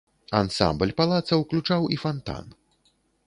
[0.37, 2.45] Ансамбль палаца ўключаў і фантан.